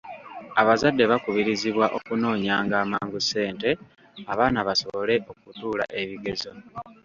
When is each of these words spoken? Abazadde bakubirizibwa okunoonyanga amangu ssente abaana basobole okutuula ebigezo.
Abazadde 0.61 1.03
bakubirizibwa 1.11 1.85
okunoonyanga 1.97 2.75
amangu 2.83 3.17
ssente 3.23 3.69
abaana 4.31 4.59
basobole 4.67 5.15
okutuula 5.31 5.85
ebigezo. 6.01 6.51